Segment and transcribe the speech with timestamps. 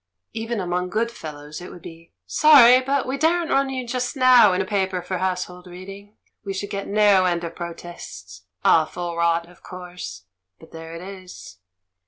[0.33, 4.51] Even among good fellows, it would be, "Sorry, but we daren't run you just now
[4.51, 8.47] in a paper for household reading— we should get no end of protests.
[8.65, 10.23] Awful rot, of course,
[10.59, 11.59] but there it is!"